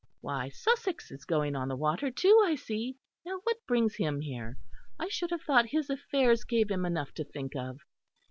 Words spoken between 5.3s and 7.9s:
thought his affairs gave him enough to think of....